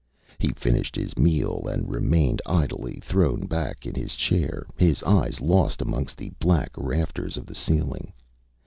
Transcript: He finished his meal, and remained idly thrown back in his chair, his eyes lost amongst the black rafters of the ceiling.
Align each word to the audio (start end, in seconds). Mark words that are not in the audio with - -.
He 0.39 0.49
finished 0.57 0.95
his 0.95 1.15
meal, 1.15 1.67
and 1.69 1.91
remained 1.91 2.41
idly 2.47 2.97
thrown 3.03 3.45
back 3.45 3.85
in 3.85 3.93
his 3.93 4.15
chair, 4.15 4.65
his 4.75 5.03
eyes 5.03 5.39
lost 5.39 5.79
amongst 5.79 6.17
the 6.17 6.31
black 6.39 6.71
rafters 6.75 7.37
of 7.37 7.45
the 7.45 7.53
ceiling. 7.53 8.11